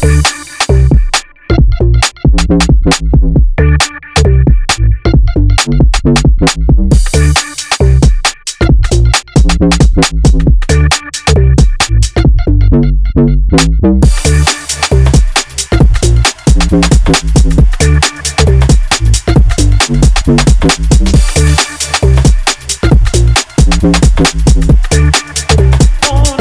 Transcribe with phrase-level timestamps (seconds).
[0.00, 0.08] Don't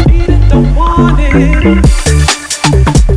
[0.07, 2.26] need it, don't want it.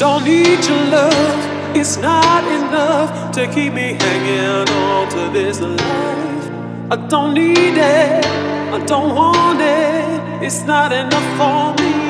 [0.00, 6.50] Don't need your love, it's not enough to keep me hanging on to this life.
[6.90, 12.09] I don't need it, I don't want it, it's not enough for me.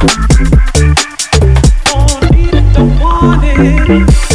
[0.00, 0.27] Thank
[3.88, 4.27] Thank you.